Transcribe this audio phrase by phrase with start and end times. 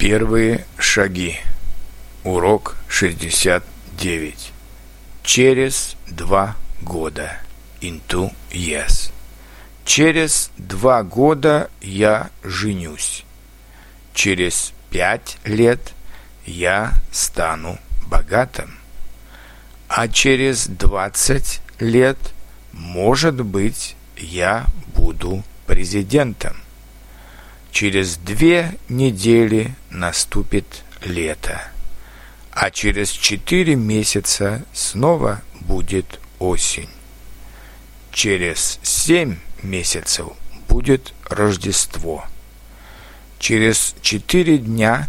[0.00, 1.36] Первые шаги.
[2.24, 4.52] Урок 69.
[5.22, 7.36] Через два года.
[7.82, 9.12] Into yes.
[9.84, 13.26] Через два года я женюсь.
[14.14, 15.92] Через пять лет
[16.46, 18.78] я стану богатым.
[19.86, 22.16] А через двадцать лет,
[22.72, 24.64] может быть, я
[24.96, 26.56] буду президентом.
[27.70, 31.62] Через две недели наступит лето,
[32.50, 36.90] а через четыре месяца снова будет осень.
[38.12, 40.28] Через семь месяцев
[40.68, 42.24] будет Рождество.
[43.38, 45.06] Через четыре дня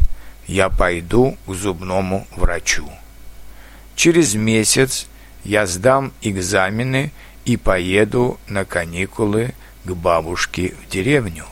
[0.48, 2.90] я пойду к зубному врачу.
[3.96, 5.08] Через месяц
[5.44, 7.12] я сдам экзамены
[7.44, 11.46] и поеду на каникулы к бабушке в деревню.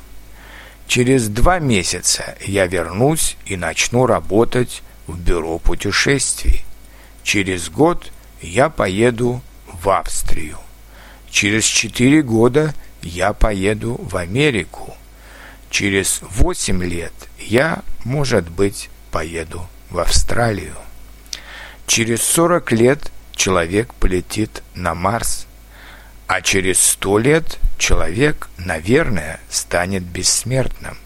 [0.89, 6.65] Через два месяца я вернусь и начну работать в бюро путешествий.
[7.21, 10.57] Через год я поеду в Австрию.
[11.29, 14.97] Через четыре года я поеду в Америку.
[15.69, 20.73] Через восемь лет я, может быть, поеду в Австралию.
[21.85, 25.45] Через сорок лет человек полетит на Марс,
[26.25, 30.97] а через сто лет человек, наверное, станет бессмертным.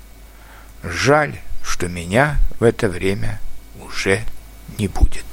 [0.84, 3.40] Жаль, что меня в это время
[3.80, 4.24] уже
[4.78, 5.24] не будет.